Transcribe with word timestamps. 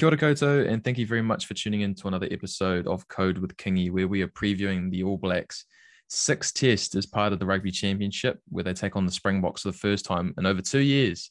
Kia 0.00 0.08
ora 0.08 0.16
koutou, 0.16 0.66
and 0.66 0.82
thank 0.82 0.96
you 0.96 1.06
very 1.06 1.20
much 1.20 1.44
for 1.44 1.52
tuning 1.52 1.82
in 1.82 1.94
to 1.96 2.08
another 2.08 2.26
episode 2.30 2.86
of 2.86 3.06
Code 3.08 3.36
with 3.36 3.54
Kingy, 3.58 3.92
where 3.92 4.08
we 4.08 4.22
are 4.22 4.28
previewing 4.28 4.90
the 4.90 5.02
All 5.02 5.18
Blacks 5.18 5.66
sixth 6.08 6.54
test 6.54 6.94
as 6.94 7.04
part 7.04 7.34
of 7.34 7.38
the 7.38 7.44
Rugby 7.44 7.70
Championship, 7.70 8.40
where 8.48 8.64
they 8.64 8.72
take 8.72 8.96
on 8.96 9.04
the 9.04 9.12
Springboks 9.12 9.60
for 9.60 9.72
the 9.72 9.76
first 9.76 10.06
time 10.06 10.32
in 10.38 10.46
over 10.46 10.62
two 10.62 10.78
years 10.78 11.30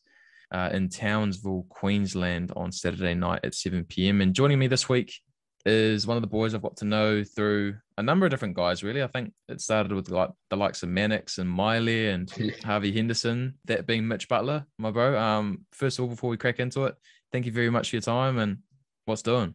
uh, 0.53 0.69
in 0.71 0.87
Townsville, 0.87 1.65
Queensland 1.69 2.51
on 2.55 2.71
Saturday 2.71 3.15
night 3.15 3.39
at 3.43 3.55
7 3.55 3.85
p.m. 3.85 4.21
And 4.21 4.35
joining 4.35 4.59
me 4.59 4.67
this 4.67 4.87
week 4.87 5.15
is 5.65 6.07
one 6.07 6.17
of 6.17 6.21
the 6.21 6.27
boys 6.27 6.53
I've 6.53 6.61
got 6.61 6.77
to 6.77 6.85
know 6.85 7.23
through 7.23 7.75
a 7.97 8.03
number 8.03 8.25
of 8.25 8.29
different 8.29 8.55
guys, 8.55 8.83
really. 8.83 9.03
I 9.03 9.07
think 9.07 9.33
it 9.47 9.59
started 9.61 9.91
with 9.91 10.09
like 10.09 10.29
the 10.49 10.55
likes 10.55 10.83
of 10.83 10.89
Mannix 10.89 11.37
and 11.37 11.49
Miley 11.49 12.09
and 12.09 12.31
Harvey 12.63 12.91
Henderson, 12.91 13.55
that 13.65 13.85
being 13.85 14.07
Mitch 14.07 14.27
Butler, 14.29 14.65
my 14.77 14.91
bro. 14.91 15.19
Um, 15.19 15.65
first 15.71 15.99
of 15.99 16.03
all, 16.03 16.09
before 16.09 16.29
we 16.29 16.37
crack 16.37 16.59
into 16.59 16.85
it, 16.85 16.95
thank 17.31 17.45
you 17.45 17.51
very 17.51 17.69
much 17.69 17.89
for 17.89 17.97
your 17.97 18.01
time 18.01 18.37
and 18.37 18.59
what's 19.05 19.21
doing. 19.21 19.53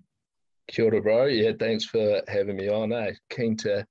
Kia 0.69 0.87
ora, 0.87 1.01
bro. 1.01 1.25
Yeah, 1.27 1.53
thanks 1.59 1.85
for 1.85 2.23
having 2.29 2.57
me 2.57 2.69
on. 2.69 2.93
Eh? 2.93 3.13
Keen 3.31 3.57
to 3.59 3.87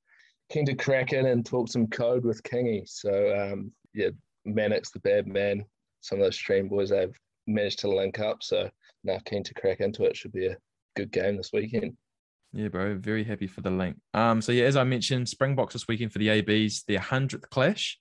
keen 0.52 0.66
to 0.66 0.76
crack 0.76 1.14
in 1.14 1.26
and 1.26 1.46
talk 1.46 1.68
some 1.68 1.88
code 1.88 2.24
with 2.24 2.44
Kingy. 2.44 2.88
So 2.88 3.36
um, 3.36 3.72
yeah, 3.94 4.10
Mannix 4.46 4.92
the 4.92 5.00
bad 5.00 5.28
man. 5.28 5.66
Some 6.02 6.20
of 6.20 6.26
those 6.26 6.36
stream 6.36 6.68
boys 6.68 6.92
I've 6.92 7.18
managed 7.48 7.80
to 7.80 7.90
link 7.90 8.20
up. 8.20 8.44
So 8.44 8.70
now 9.04 9.20
keen 9.26 9.44
to 9.44 9.54
crack 9.54 9.80
into 9.80 10.04
it. 10.04 10.16
Should 10.16 10.34
be 10.34 10.48
a 10.48 10.58
good 10.96 11.12
game 11.12 11.38
this 11.38 11.52
weekend. 11.54 11.96
Yeah, 12.54 12.68
bro. 12.68 12.96
Very 12.96 13.24
happy 13.24 13.48
for 13.48 13.62
the 13.62 13.72
link. 13.72 13.98
Um, 14.14 14.40
so 14.42 14.52
yeah, 14.52 14.66
as 14.66 14.78
I 14.78 14.84
mentioned, 14.84 15.28
Springboks 15.28 15.74
this 15.74 15.88
weekend 15.88 16.14
for 16.14 16.20
the 16.20 16.30
ABs, 16.30 16.84
their 16.84 17.00
hundredth 17.00 17.50
clash. 17.50 18.00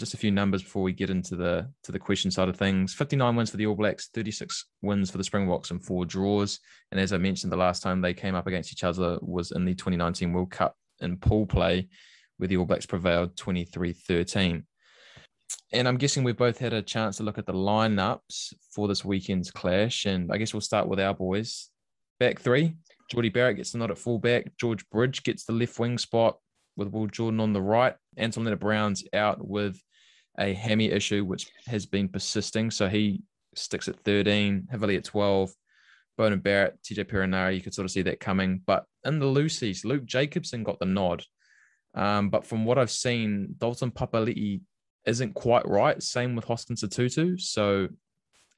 Just 0.00 0.14
a 0.14 0.16
few 0.16 0.32
numbers 0.32 0.64
before 0.64 0.82
we 0.82 0.92
get 0.92 1.10
into 1.10 1.36
the 1.36 1.70
to 1.84 1.92
the 1.92 2.00
question 2.00 2.32
side 2.32 2.48
of 2.48 2.56
things. 2.56 2.92
59 2.92 3.36
wins 3.36 3.50
for 3.50 3.56
the 3.56 3.66
All 3.66 3.76
Blacks, 3.76 4.08
36 4.12 4.66
wins 4.82 5.12
for 5.12 5.18
the 5.18 5.24
Springboks, 5.24 5.70
and 5.70 5.84
four 5.84 6.04
draws. 6.04 6.58
And 6.90 6.98
as 6.98 7.12
I 7.12 7.18
mentioned, 7.18 7.52
the 7.52 7.56
last 7.56 7.84
time 7.84 8.00
they 8.00 8.12
came 8.12 8.34
up 8.34 8.48
against 8.48 8.72
each 8.72 8.82
other 8.82 9.18
was 9.22 9.52
in 9.52 9.64
the 9.64 9.74
2019 9.74 10.32
World 10.32 10.50
Cup 10.50 10.76
in 11.00 11.16
pool 11.16 11.46
play, 11.46 11.88
where 12.38 12.48
the 12.48 12.56
All 12.56 12.64
Blacks 12.64 12.86
prevailed 12.86 13.36
23-13. 13.36 14.64
And 15.72 15.86
I'm 15.86 15.98
guessing 15.98 16.24
we've 16.24 16.36
both 16.36 16.58
had 16.58 16.72
a 16.72 16.82
chance 16.82 17.18
to 17.18 17.22
look 17.22 17.38
at 17.38 17.46
the 17.46 17.52
lineups 17.52 18.54
for 18.74 18.88
this 18.88 19.04
weekend's 19.04 19.52
clash. 19.52 20.06
And 20.06 20.32
I 20.32 20.38
guess 20.38 20.52
we'll 20.52 20.60
start 20.60 20.88
with 20.88 20.98
our 20.98 21.14
boys. 21.14 21.70
Back 22.18 22.40
three, 22.40 22.74
Jordie 23.10 23.28
Barrett 23.28 23.56
gets 23.56 23.72
the 23.72 23.78
nod 23.78 23.90
at 23.90 23.98
fullback. 23.98 24.52
George 24.58 24.88
Bridge 24.90 25.22
gets 25.22 25.44
the 25.44 25.52
left 25.52 25.78
wing 25.78 25.98
spot 25.98 26.38
with 26.76 26.88
Will 26.88 27.06
Jordan 27.06 27.40
on 27.40 27.52
the 27.52 27.62
right. 27.62 27.94
Anton 28.16 28.44
Lienert-Brown's 28.44 29.04
out 29.12 29.46
with 29.46 29.80
a 30.38 30.52
hammy 30.52 30.90
issue, 30.90 31.24
which 31.24 31.50
has 31.66 31.86
been 31.86 32.08
persisting. 32.08 32.70
So 32.70 32.88
he 32.88 33.22
sticks 33.54 33.88
at 33.88 34.00
13, 34.00 34.68
Havili 34.72 34.96
at 34.96 35.04
12, 35.04 35.52
Beauden 36.18 36.42
Barrett, 36.42 36.78
TJ 36.82 37.04
Perenara, 37.04 37.54
you 37.54 37.60
could 37.60 37.74
sort 37.74 37.84
of 37.84 37.90
see 37.90 38.02
that 38.02 38.20
coming. 38.20 38.62
But 38.66 38.84
in 39.04 39.18
the 39.18 39.26
loosies, 39.26 39.84
Luke 39.84 40.04
Jacobson 40.04 40.62
got 40.62 40.78
the 40.78 40.86
nod. 40.86 41.24
Um, 41.94 42.30
but 42.30 42.44
from 42.44 42.64
what 42.64 42.78
I've 42.78 42.90
seen, 42.90 43.54
Dalton 43.58 43.90
Papali'i 43.90 44.60
isn't 45.06 45.34
quite 45.34 45.66
right. 45.68 46.02
Same 46.02 46.34
with 46.34 46.44
Hoskins 46.44 46.82
Sotutu. 46.82 47.40
So 47.40 47.88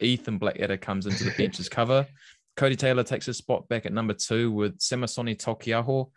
Ethan 0.00 0.38
Blackadder 0.38 0.76
comes 0.76 1.06
into 1.06 1.24
the 1.24 1.30
bench's 1.38 1.68
cover. 1.68 2.06
Codie 2.56 2.78
Taylor 2.78 3.02
takes 3.02 3.26
his 3.26 3.36
spot 3.36 3.68
back 3.68 3.86
at 3.86 3.92
number 3.92 4.14
two 4.14 4.50
with 4.50 4.78
Samisoni 4.78 5.36
Taukei'aho 5.36 6.10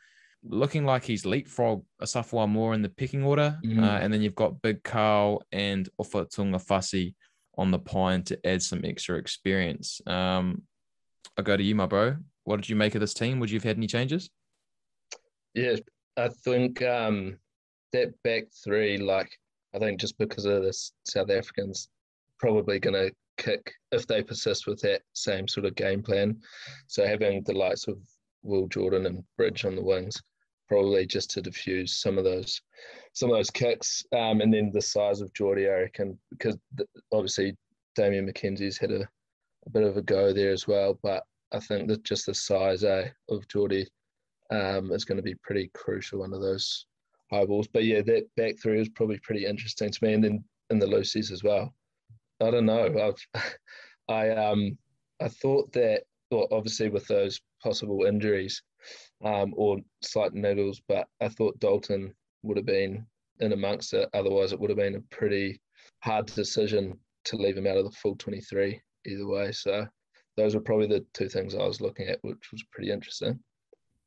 looking 0.44 0.86
like 0.86 1.04
he's 1.04 1.26
leapfrog 1.26 1.84
Asafo 2.02 2.48
Aumua 2.48 2.74
in 2.76 2.82
the 2.82 2.90
picking 2.90 3.24
order. 3.24 3.60
Mm. 3.66 3.84
Uh, 3.84 4.00
and 4.02 4.14
then 4.14 4.22
you've 4.22 4.36
got 4.36 4.62
Big 4.62 4.84
Carl 4.84 5.44
and 5.52 5.90
Ofa 6.02 6.26
Tu'ungafasi 6.34 7.14
on 7.58 7.72
the 7.72 7.80
pine 7.80 8.24
to 8.24 8.48
add 8.48 8.62
some 8.62 8.86
extra 8.86 9.18
experience. 9.18 10.00
Um, 10.08 10.64
I'll 11.38 11.44
go 11.44 11.58
to 11.58 11.64
you, 11.64 11.76
my 11.76 11.88
bro. 11.88 12.16
What 12.46 12.58
did 12.58 12.70
you 12.70 12.78
make 12.78 12.96
of 12.96 13.02
this 13.02 13.14
team? 13.14 13.40
Would 13.40 13.52
you 13.52 13.58
have 13.58 13.66
had 13.66 13.78
any 13.78 13.88
changes? 13.88 14.30
Yeah, 15.54 15.76
I 16.16 16.30
think 16.30 16.82
um, 16.82 17.38
that 17.92 18.14
back 18.24 18.44
three, 18.64 18.98
like, 18.98 19.30
I 19.76 19.80
think 19.80 20.00
just 20.00 20.18
because 20.18 20.46
of 20.46 20.64
this, 20.64 20.94
South 21.04 21.30
Africans 21.30 21.90
probably 22.40 22.80
going 22.80 22.94
to 22.94 23.12
kick 23.38 23.72
if 23.92 24.06
they 24.08 24.24
persist 24.24 24.68
with 24.68 24.80
that 24.82 25.02
same 25.14 25.48
sort 25.48 25.66
of 25.66 25.76
game 25.76 26.02
plan. 26.04 26.38
So 26.88 27.06
having 27.06 27.44
the 27.44 27.54
likes 27.54 27.88
of 27.88 27.98
Will 28.44 28.68
Jordan 28.68 29.06
and 29.06 29.24
Bridge 29.38 29.66
on 29.66 29.76
the 29.76 29.84
wings, 29.84 30.22
probably 30.68 31.06
just 31.06 31.32
to 31.32 31.42
diffuse 31.42 31.98
some 31.98 32.18
of 32.18 32.24
those 32.24 32.62
some 33.14 33.30
of 33.32 33.36
those 33.36 33.50
kicks. 33.50 34.04
Um, 34.14 34.42
and 34.42 34.54
then 34.54 34.72
the 34.72 34.82
size 34.82 35.22
of 35.22 35.34
Jordie, 35.34 35.68
I 35.68 35.82
reckon, 35.82 36.18
because 36.30 36.58
obviously 37.12 37.58
Damian 37.96 38.32
McKenzie's 38.32 38.78
had 38.78 38.92
a, 38.92 39.02
a, 39.66 39.70
bit 39.72 39.84
of 39.84 39.98
a 39.98 40.02
go 40.02 40.32
there 40.32 40.52
as 40.52 40.68
well. 40.68 40.98
But 41.02 41.24
I 41.52 41.60
think 41.60 41.88
that 41.88 42.04
just 42.04 42.28
the 42.28 42.36
size 42.36 42.84
eh, 42.84 43.10
of 43.30 43.48
Jordie 43.48 43.88
um, 44.52 44.92
is 44.92 45.06
going 45.06 45.18
to 45.18 45.24
be 45.24 45.36
pretty 45.44 45.72
crucial 45.74 46.24
under 46.24 46.40
those 46.40 46.86
high 47.32 47.46
balls. 47.46 47.68
But 47.68 47.86
yeah, 47.86 48.02
that 48.02 48.28
back 48.38 48.56
three 48.62 48.80
is 48.80 48.90
probably 48.90 49.20
pretty 49.20 49.46
interesting 49.46 49.92
to 49.92 50.06
me. 50.06 50.14
And 50.14 50.24
then 50.24 50.44
in 50.70 50.80
the 50.80 50.86
loosies 50.86 51.32
as 51.32 51.44
well. 51.44 51.74
I 52.42 52.52
don't 52.52 52.66
know. 52.66 53.14
I've 53.36 53.44
I 54.10 54.30
um 54.30 54.78
I 55.22 55.28
thought 55.28 55.72
that 55.74 56.04
well, 56.32 56.48
obviously 56.52 56.90
with 56.90 57.08
those 57.08 57.42
possible 57.64 58.06
injuries 58.06 58.62
um, 59.24 59.54
or 59.56 59.78
slight 60.02 60.34
niggles, 60.34 60.78
but 60.88 61.08
I 61.22 61.30
thought 61.30 61.60
Dalton 61.60 62.14
would 62.44 62.58
have 62.58 62.66
been 62.66 63.06
in 63.40 63.54
amongst 63.54 63.94
it. 63.94 64.10
Otherwise, 64.14 64.54
it 64.54 64.60
would 64.60 64.70
have 64.70 64.78
been 64.78 64.96
a 64.96 65.16
pretty 65.16 65.60
hard 66.02 66.28
decision 66.28 66.98
to 67.26 67.36
leave 67.36 67.58
him 67.58 67.68
out 67.68 67.78
of 67.78 67.86
the 67.86 67.92
full 67.92 68.16
23 68.16 68.80
either 69.06 69.28
way. 69.28 69.52
So 69.52 69.88
those 70.38 70.56
were 70.56 70.62
probably 70.62 70.88
the 70.88 71.06
two 71.14 71.30
things 71.30 71.56
I 71.56 71.66
was 71.66 71.82
looking 71.82 72.08
at, 72.08 72.20
which 72.22 72.52
was 72.52 72.64
pretty 72.72 72.92
interesting. 72.92 73.40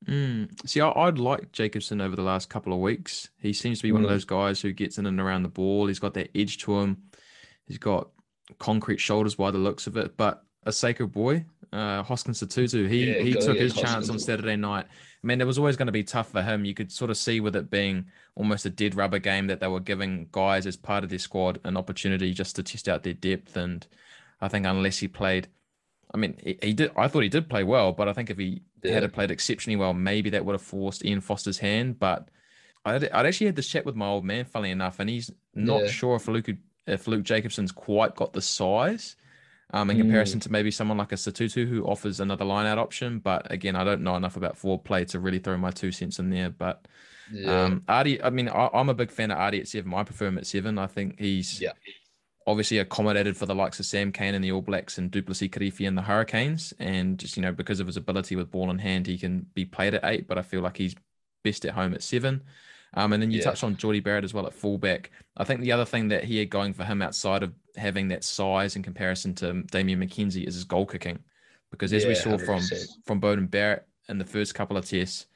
Mm. 0.07 0.51
See, 0.67 0.81
I, 0.81 1.05
would 1.05 1.19
like 1.19 1.53
Jacobson 1.53 2.01
over 2.01 2.17
the 2.17 2.23
last 2.23 2.49
couple 2.49 2.73
of 2.73 2.81
weeks. 2.81 3.31
He 3.39 3.53
seems 3.53 3.79
to 3.79 3.83
be 3.83 3.91
mm. 3.91 3.95
one 3.95 4.05
of 4.05 4.09
mm. 4.09 4.15
those 4.15 4.25
guys 4.25 4.61
who 4.61 4.73
gets 4.73 4.99
in 4.99 5.07
and 5.07 5.21
around 5.21 5.43
the 5.43 5.49
ball. 5.49 5.87
He's 5.87 6.01
got 6.01 6.15
that 6.15 6.31
edge 6.35 6.59
to 6.59 6.81
him. 6.81 7.03
He's 7.67 7.79
got 7.79 8.11
concrete 8.59 8.99
shoulders 8.99 9.35
by 9.35 9.51
the 9.51 9.59
looks 9.59 9.87
of 9.87 9.97
it. 9.97 10.17
But 10.17 10.45
a 10.65 10.73
sacred 10.73 11.09
boy, 11.09 11.45
uh, 11.73 12.03
Hoskins 12.03 12.41
Sotutu. 12.43 12.89
He 12.89 13.05
yeah, 13.05 13.23
he 13.23 13.35
took 13.35 13.57
his 13.57 13.75
chance 13.75 14.09
on 14.09 14.19
Saturday 14.19 14.57
night. 14.57 14.87
I 15.23 15.27
mean, 15.27 15.41
it 15.41 15.47
was 15.47 15.59
always 15.59 15.77
going 15.77 15.87
to 15.87 15.93
be 15.93 16.03
tough 16.05 16.31
for 16.31 16.43
him. 16.43 16.65
You 16.65 16.75
could 16.75 16.91
sort 16.91 17.11
of 17.11 17.17
see 17.17 17.41
with 17.41 17.55
it 17.55 17.71
being 17.71 18.07
almost 18.35 18.67
a 18.67 18.71
dead 18.71 18.95
rubber 18.95 19.19
game 19.19 19.47
that 19.47 19.61
they 19.61 19.69
were 19.69 19.81
giving 19.81 20.29
guys 20.33 20.67
as 20.67 20.77
part 20.77 21.05
of 21.05 21.11
their 21.11 21.19
squad 21.19 21.61
an 21.65 21.77
opportunity 21.77 22.33
just 22.33 22.57
to 22.57 22.63
test 22.63 22.89
out 22.89 23.03
their 23.03 23.13
depth. 23.13 23.57
And 23.57 23.87
I 24.41 24.49
think 24.49 24.67
unless 24.67 24.99
he 24.99 25.09
played, 25.09 25.49
I 26.13 26.19
mean, 26.19 26.37
he, 26.43 26.59
he 26.61 26.73
did. 26.73 26.91
I 26.97 27.09
thought 27.09 27.23
he 27.23 27.29
did 27.29 27.49
play 27.49 27.63
well, 27.63 27.93
but 27.93 28.09
I 28.09 28.13
think 28.13 28.31
if 28.31 28.39
he 28.39 28.63
yeah. 28.83 28.95
had 28.95 29.13
played 29.13 29.31
exceptionally 29.31 29.77
well, 29.77 29.95
maybe 29.95 30.31
that 30.31 30.45
would 30.45 30.55
have 30.55 30.63
forced 30.63 31.05
Ian 31.05 31.21
Foster's 31.21 31.59
hand. 31.59 31.99
But 32.01 32.29
I'd, 32.85 33.09
I'd 33.11 33.27
actually 33.27 33.47
had 33.47 33.57
this 33.57 33.69
chat 33.69 33.87
with 33.87 33.95
my 33.95 34.07
old 34.07 34.25
man, 34.25 34.45
funny 34.45 34.71
enough, 34.71 34.99
and 34.99 35.09
he's 35.09 35.31
not 35.55 35.83
yeah. 35.83 35.89
sure 35.89 36.17
if 36.17 36.27
Luke 36.27 36.49
if 36.87 37.07
Luke 37.07 37.23
Jacobson's 37.23 37.73
quite 37.73 38.15
got 38.15 38.33
the 38.33 38.43
size 38.43 39.17
um, 39.73 39.91
in 39.91 39.97
comparison 39.97 40.39
mm. 40.39 40.43
to 40.43 40.53
maybe 40.53 40.71
someone 40.71 40.99
like 40.99 41.13
a 41.13 41.17
Sotutu 41.17 41.67
who 41.67 41.85
offers 41.85 42.21
another 42.21 42.45
line 42.45 42.67
out 42.67 42.79
option. 42.79 43.19
But 43.19 43.51
again, 43.51 43.75
I 43.75 43.85
don't 43.85 44.03
know 44.03 44.17
enough 44.17 44.37
about 44.37 44.57
forward 44.57 44.85
play 44.85 45.05
to 45.07 45.19
really 45.19 45.39
throw 45.39 45.57
my 45.57 45.71
two 45.71 45.93
cents 45.93 46.19
in 46.19 46.31
there. 46.31 46.51
But 46.51 46.87
yeah. 47.33 47.65
um, 47.65 47.83
Ardie, 47.89 48.21
I 48.23 48.31
mean, 48.31 48.49
I, 48.49 48.69
am 48.75 48.91
a 48.91 48.95
big 48.95 49.11
fan 49.11 49.31
of 49.31 49.39
Ardie 49.39 49.61
at 49.61 49.69
seven. 49.69 49.95
I 49.95 50.03
prefer 50.05 50.27
him 50.27 50.39
at 50.39 50.47
seven. 50.47 50.79
I 50.79 50.87
think 50.87 51.19
he's 51.19 51.61
yeah. 51.61 51.73
obviously 52.47 52.79
accommodated 52.79 53.37
for 53.37 53.47
the 53.47 53.55
likes 53.55 53.81
of 53.81 53.87
Sam 53.87 54.13
Cane 54.13 54.35
and 54.35 54.45
the 54.45 54.53
All 54.53 54.61
Blacks 54.61 54.99
and 54.99 55.11
Du'Plessis 55.11 55.51
Kirifi 55.51 55.89
and 55.89 55.97
the 55.97 56.03
Hurricanes. 56.03 56.75
And 56.79 57.19
just, 57.19 57.37
you 57.37 57.43
know, 57.43 57.53
because 57.53 57.81
of 57.81 57.87
his 57.87 57.97
ability 57.97 58.37
with 58.37 58.51
ball 58.51 58.71
in 58.71 58.79
hand, 58.79 59.07
he 59.07 59.17
can 59.17 59.47
be 59.55 59.65
played 59.65 59.95
at 59.95 60.05
eight, 60.05 60.29
but 60.29 60.37
I 60.37 60.43
feel 60.43 60.61
like 60.61 60.77
he's 60.77 60.95
best 61.43 61.65
at 61.65 61.73
home 61.73 61.95
at 61.95 62.03
seven. 62.03 62.43
Um, 62.95 63.13
and 63.13 63.23
then 63.23 63.31
you 63.31 63.39
yeah. 63.39 63.45
touched 63.45 63.65
on 63.65 63.77
Jordie 63.77 64.01
Barrett 64.01 64.25
as 64.25 64.35
well 64.35 64.47
at 64.47 64.53
fullback. 64.53 65.11
I 65.37 65.45
think 65.45 65.61
the 65.61 65.73
other 65.73 65.85
thing 65.85 66.09
that 66.09 66.25
he 66.25 66.39
had 66.39 66.51
going 66.51 66.75
for 66.75 66.85
him 66.85 67.01
outside 67.01 67.43
of 67.43 67.53
having 67.77 68.09
that 68.09 68.23
size 68.23 68.77
in 68.77 68.83
comparison 68.83 69.35
to 69.37 69.63
Damian 69.63 70.01
McKenzie 70.01 70.47
is 70.47 70.55
his 70.55 70.65
goal 70.65 70.87
kicking. 70.87 71.19
Because 71.71 71.93
as 71.93 72.03
yeah, 72.03 72.11
we 72.11 72.15
saw 72.15 72.37
100%. 72.37 72.45
from 72.45 72.61
from 73.07 73.21
Beauden 73.21 73.51
Barrett 73.51 73.87
in 74.09 74.19
the 74.19 74.27
first 74.27 74.55
couple 74.55 74.77
of 74.77 74.85
tests, 74.85 75.27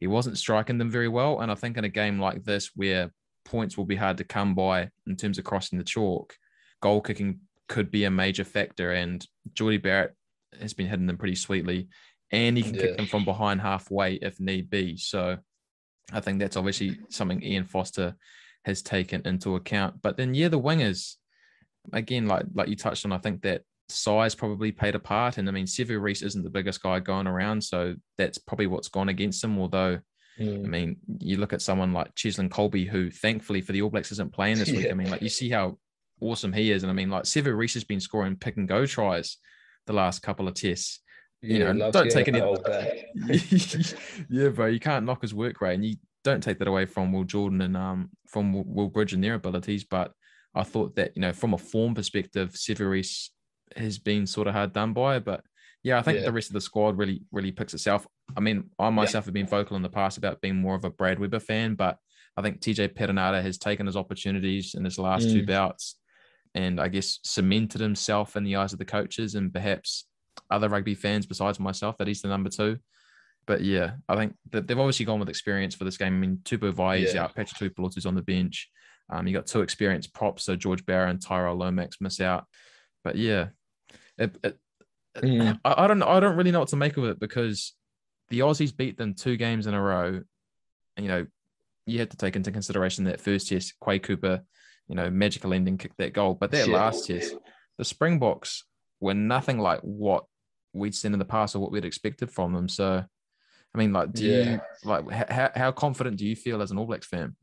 he 0.00 0.08
wasn't 0.08 0.38
striking 0.38 0.78
them 0.78 0.90
very 0.90 1.08
well. 1.08 1.40
And 1.40 1.52
I 1.52 1.54
think 1.54 1.76
in 1.76 1.84
a 1.84 1.88
game 1.88 2.18
like 2.18 2.42
this 2.42 2.72
where 2.74 3.12
points 3.44 3.78
will 3.78 3.84
be 3.84 3.96
hard 3.96 4.18
to 4.18 4.24
come 4.24 4.54
by 4.56 4.90
in 5.06 5.14
terms 5.16 5.38
of 5.38 5.44
crossing 5.44 5.78
the 5.78 5.84
chalk, 5.84 6.36
goal 6.80 7.00
kicking 7.00 7.40
could 7.68 7.92
be 7.92 8.04
a 8.04 8.10
major 8.10 8.44
factor. 8.44 8.90
And 8.90 9.24
Jordie 9.52 9.78
Barrett 9.78 10.16
has 10.60 10.74
been 10.74 10.88
hitting 10.88 11.06
them 11.06 11.16
pretty 11.16 11.36
sweetly. 11.36 11.88
And 12.32 12.56
he 12.56 12.64
can 12.64 12.74
yeah. 12.74 12.80
kick 12.80 12.96
them 12.96 13.06
from 13.06 13.24
behind 13.24 13.60
halfway 13.60 14.14
if 14.14 14.40
need 14.40 14.68
be. 14.68 14.96
So 14.96 15.38
I 16.12 16.20
think 16.20 16.38
that's 16.38 16.56
obviously 16.56 16.98
something 17.08 17.42
Ian 17.42 17.64
Foster 17.64 18.16
has 18.64 18.82
taken 18.82 19.22
into 19.24 19.56
account. 19.56 20.02
But 20.02 20.16
then, 20.16 20.34
yeah, 20.34 20.48
the 20.48 20.60
wingers, 20.60 21.14
again, 21.92 22.26
like 22.26 22.46
like 22.54 22.68
you 22.68 22.76
touched 22.76 23.04
on, 23.04 23.12
I 23.12 23.18
think 23.18 23.42
that 23.42 23.62
size 23.88 24.34
probably 24.34 24.72
played 24.72 24.94
a 24.94 24.98
part. 24.98 25.38
And 25.38 25.48
I 25.48 25.52
mean, 25.52 25.66
Sevu 25.66 26.00
Reece 26.00 26.22
isn't 26.22 26.42
the 26.42 26.50
biggest 26.50 26.82
guy 26.82 27.00
going 27.00 27.26
around, 27.26 27.62
so 27.62 27.94
that's 28.18 28.38
probably 28.38 28.66
what's 28.66 28.88
gone 28.88 29.08
against 29.08 29.42
him. 29.42 29.58
Although, 29.58 30.00
mm. 30.38 30.64
I 30.64 30.68
mean, 30.68 30.96
you 31.18 31.38
look 31.38 31.52
at 31.52 31.62
someone 31.62 31.92
like 31.92 32.14
Cheslin 32.14 32.48
Kolbe, 32.48 32.88
who 32.88 33.10
thankfully 33.10 33.60
for 33.60 33.72
the 33.72 33.82
All 33.82 33.90
Blacks 33.90 34.12
isn't 34.12 34.32
playing 34.32 34.58
this 34.58 34.70
week. 34.70 34.90
I 34.90 34.94
mean, 34.94 35.10
like 35.10 35.22
you 35.22 35.28
see 35.28 35.50
how 35.50 35.78
awesome 36.20 36.52
he 36.52 36.70
is, 36.70 36.82
and 36.82 36.90
I 36.90 36.94
mean, 36.94 37.10
like 37.10 37.24
Sevu 37.24 37.56
Reece 37.56 37.74
has 37.74 37.84
been 37.84 38.00
scoring 38.00 38.36
pick 38.36 38.56
and 38.56 38.68
go 38.68 38.86
tries 38.86 39.36
the 39.86 39.92
last 39.92 40.22
couple 40.22 40.48
of 40.48 40.54
tests 40.54 41.00
you 41.44 41.58
Yeah, 41.58 41.72
know, 41.72 41.90
don't 41.92 42.10
take 42.10 42.28
any. 42.28 42.40
back. 42.40 43.06
yeah, 44.30 44.48
bro, 44.48 44.66
you 44.66 44.80
can't 44.80 45.04
knock 45.06 45.22
his 45.22 45.34
work 45.34 45.60
rate, 45.60 45.74
and 45.74 45.84
you 45.84 45.96
don't 46.22 46.42
take 46.42 46.58
that 46.58 46.68
away 46.68 46.86
from 46.86 47.12
Will 47.12 47.24
Jordan 47.24 47.60
and 47.60 47.76
um 47.76 48.10
from 48.28 48.52
Will- 48.74 48.88
Bridge 48.88 49.12
and 49.12 49.22
their 49.22 49.34
abilities. 49.34 49.84
But 49.84 50.12
I 50.54 50.62
thought 50.62 50.96
that 50.96 51.12
you 51.16 51.20
know, 51.20 51.32
from 51.32 51.54
a 51.54 51.58
form 51.58 51.94
perspective, 51.94 52.50
Sevu 52.50 52.88
Reece 52.90 53.30
has 53.76 53.98
been 53.98 54.26
sort 54.26 54.46
of 54.46 54.54
hard 54.54 54.72
done 54.72 54.92
by. 54.92 55.18
But 55.18 55.42
yeah, 55.82 55.98
I 55.98 56.02
think 56.02 56.18
Yeah. 56.18 56.24
the 56.26 56.32
rest 56.32 56.48
of 56.48 56.54
the 56.54 56.60
squad 56.60 56.96
really, 56.96 57.22
really 57.32 57.52
picks 57.52 57.74
itself. 57.74 58.06
I 58.36 58.40
mean, 58.40 58.70
I 58.78 58.88
myself 58.90 59.26
have 59.26 59.34
been 59.34 59.46
vocal 59.46 59.76
in 59.76 59.82
the 59.82 59.88
past 59.90 60.16
about 60.16 60.40
being 60.40 60.56
more 60.56 60.74
of 60.74 60.84
a 60.84 60.90
Brad 60.90 61.18
Weber 61.18 61.40
fan, 61.40 61.74
but 61.74 61.98
I 62.36 62.42
think 62.42 62.60
TJ 62.60 62.88
Perenara 62.94 63.42
has 63.42 63.58
taken 63.58 63.86
his 63.86 63.96
opportunities 63.96 64.74
in 64.74 64.84
his 64.84 64.98
last 64.98 65.30
two 65.30 65.42
Mm. 65.42 65.46
bouts, 65.46 65.96
and 66.54 66.80
I 66.80 66.88
guess 66.88 67.20
cemented 67.22 67.80
himself 67.80 68.34
in 68.34 68.44
the 68.44 68.56
eyes 68.56 68.72
of 68.72 68.78
the 68.78 68.84
coaches 68.84 69.34
and 69.34 69.52
perhaps 69.52 70.06
other 70.50 70.68
rugby 70.68 70.94
fans 70.94 71.26
besides 71.26 71.58
myself 71.60 71.96
that 71.98 72.08
he's 72.08 72.22
the 72.22 72.28
number 72.28 72.50
two. 72.50 72.78
But 73.46 73.60
yeah, 73.62 73.92
I 74.08 74.16
think 74.16 74.34
that 74.52 74.66
they've 74.66 74.78
obviously 74.78 75.04
gone 75.06 75.20
with 75.20 75.28
experience 75.28 75.74
for 75.74 75.84
this 75.84 75.96
game. 75.98 76.14
I 76.14 76.16
mean, 76.18 76.38
Tupou 76.44 76.72
Vaa'i's 76.72 77.14
Yeah. 77.14 77.24
out, 77.24 77.34
Patrick 77.34 77.74
Tuipulotu's 77.74 78.06
on 78.06 78.14
the 78.14 78.22
bench. 78.22 78.70
Um, 79.10 79.26
you 79.26 79.34
got 79.34 79.46
two 79.46 79.60
experienced 79.60 80.14
props, 80.14 80.44
so 80.44 80.56
George 80.56 80.86
Bower 80.86 81.04
and 81.06 81.20
Tyrell 81.20 81.56
Lomax 81.56 82.00
miss 82.00 82.20
out. 82.20 82.46
But 83.02 83.16
yeah, 83.16 83.48
it, 84.18 84.36
it, 84.42 84.58
Mm. 85.16 85.60
I, 85.64 85.84
I 85.84 85.86
don't 85.86 86.02
I 86.02 86.18
don't 86.18 86.36
really 86.36 86.50
know 86.50 86.58
what 86.58 86.70
to 86.70 86.76
make 86.76 86.96
of 86.96 87.04
it 87.04 87.20
because 87.20 87.74
the 88.30 88.40
Aussies 88.40 88.76
beat 88.76 88.98
them 88.98 89.14
two 89.14 89.36
games 89.36 89.68
in 89.68 89.74
a 89.74 89.80
row. 89.80 90.20
And, 90.96 91.06
you 91.06 91.08
know, 91.08 91.26
you 91.86 92.00
had 92.00 92.10
to 92.10 92.16
take 92.16 92.34
into 92.34 92.50
consideration 92.50 93.04
that 93.04 93.20
first 93.20 93.48
test, 93.48 93.78
Quade 93.78 94.02
Cooper, 94.02 94.42
you 94.88 94.96
know, 94.96 95.10
magical 95.10 95.54
ending 95.54 95.78
kicked 95.78 95.98
that 95.98 96.14
goal. 96.14 96.34
But 96.34 96.50
that 96.50 96.66
Yeah. 96.66 96.74
last 96.74 97.06
test, 97.06 97.32
the 97.78 97.84
Springboks 97.84 98.64
were 99.04 99.14
nothing 99.14 99.58
like 99.58 99.80
what 99.82 100.24
we'd 100.72 100.94
seen 100.94 101.12
in 101.12 101.18
the 101.18 101.24
past 101.24 101.54
or 101.54 101.60
what 101.60 101.70
we'd 101.70 101.84
expected 101.84 102.30
from 102.30 102.52
them. 102.52 102.68
So, 102.68 103.04
I 103.74 103.78
mean, 103.78 103.92
like, 103.92 104.12
do 104.12 104.24
Yeah. 104.24 104.52
you 104.52 104.60
like 104.84 105.08
how 105.10 105.50
how 105.54 105.72
confident 105.72 106.16
do 106.16 106.26
you 106.26 106.34
feel 106.34 106.62
as 106.62 106.70
an 106.70 106.78
All 106.78 106.86
Blacks 106.86 107.06
fan? 107.06 107.36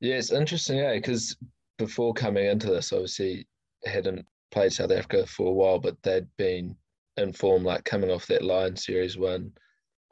Yeah, 0.00 0.14
it's 0.14 0.30
interesting, 0.32 0.78
yeah, 0.78 0.94
because 0.94 1.36
before 1.78 2.14
coming 2.14 2.46
into 2.46 2.68
this, 2.68 2.92
obviously 2.92 3.46
hadn't 3.84 4.24
played 4.52 4.72
South 4.72 4.92
Africa 4.92 5.26
for 5.26 5.48
a 5.48 5.52
while, 5.52 5.78
but 5.80 6.00
they'd 6.02 6.28
been 6.36 6.76
in 7.16 7.32
form, 7.32 7.64
like 7.64 7.84
coming 7.84 8.10
off 8.10 8.26
that 8.28 8.44
Lion 8.44 8.76
Series 8.76 9.18
win, 9.18 9.52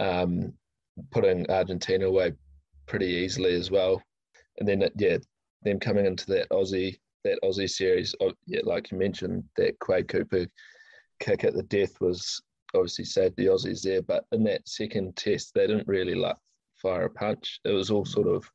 um, 0.01 0.53
putting 1.13 1.49
Argentina 1.51 2.07
away 2.07 2.33
pretty 2.87 3.07
easily 3.07 3.55
as 3.55 3.71
well, 3.71 4.03
and 4.59 4.67
then 4.69 4.89
yeah, 4.97 5.19
them 5.63 5.79
coming 5.79 6.07
into 6.07 6.27
that 6.27 6.49
Aussie 6.51 6.99
that 7.25 7.39
Aussie 7.43 7.71
series, 7.71 8.15
oh, 8.21 8.33
yeah, 8.47 8.61
like 8.65 8.91
you 8.91 8.99
mentioned, 8.99 9.45
that 9.57 9.79
Quade 9.79 10.09
Cooper 10.09 10.47
kick 11.21 11.45
at 11.45 11.55
the 11.55 11.63
death 11.65 12.01
was 12.01 12.41
obviously 12.75 13.05
saved 13.05 13.37
the 13.37 13.47
Aussies 13.47 13.83
there, 13.83 14.03
but 14.03 14.25
in 14.33 14.45
that 14.45 14.69
second 14.69 15.17
test, 15.17 15.53
they 15.55 15.67
didn't 15.67 15.89
really 15.89 16.15
like 16.15 16.37
fire 16.77 17.05
a 17.05 17.11
punch. 17.11 17.61
It 17.65 17.73
was 17.73 17.91
all 17.91 18.05
sort 18.05 18.29
of 18.29 18.49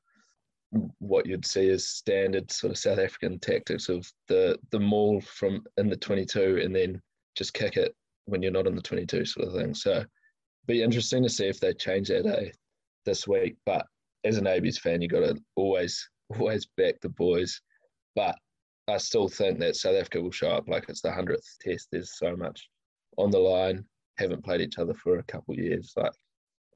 what 0.99 1.25
you'd 1.25 1.45
see 1.45 1.69
as 1.69 1.87
standard 1.87 2.49
sort 2.51 2.71
of 2.71 2.77
South 2.77 2.99
African 2.99 3.39
tactics 3.39 3.89
of 3.89 4.09
the 4.29 4.57
the 4.71 4.79
maul 4.79 5.19
from 5.19 5.63
in 5.77 5.89
the 5.89 5.97
22 5.97 6.61
and 6.63 6.73
then 6.73 7.01
just 7.35 7.53
kick 7.53 7.75
it 7.75 7.93
when 8.25 8.41
you're 8.41 8.53
not 8.53 8.67
in 8.67 8.75
the 8.75 8.81
22 8.81 9.25
sort 9.25 9.47
of 9.47 9.53
thing. 9.53 9.73
So 9.73 10.05
be 10.67 10.81
interesting 10.81 11.23
to 11.23 11.29
see 11.29 11.47
if 11.47 11.59
they 11.59 11.73
change 11.73 12.07
that 12.07 12.25
eh, 12.25 12.51
this 13.05 13.27
week. 13.27 13.57
But 13.65 13.85
as 14.23 14.37
an 14.37 14.47
ABs 14.47 14.77
fan, 14.77 15.01
you 15.01 15.09
got 15.09 15.21
to 15.21 15.37
always 15.55 16.07
always 16.39 16.65
back 16.77 17.01
the 17.01 17.09
boys. 17.09 17.59
But 18.15 18.37
I 18.91 18.97
still 18.97 19.27
think 19.27 19.59
that 19.59 19.75
South 19.75 19.95
Africa 19.95 20.21
will 20.21 20.31
show 20.31 20.49
up 20.49 20.67
like 20.67 20.85
it's 20.89 21.01
the 21.01 21.11
hundredth 21.11 21.47
test. 21.61 21.87
There's 21.91 22.17
so 22.17 22.35
much 22.35 22.69
on 23.17 23.31
the 23.31 23.39
line. 23.39 23.85
Haven't 24.17 24.43
played 24.43 24.61
each 24.61 24.77
other 24.77 24.93
for 24.93 25.17
a 25.17 25.23
couple 25.23 25.53
of 25.53 25.59
years. 25.59 25.93
Like 25.95 26.11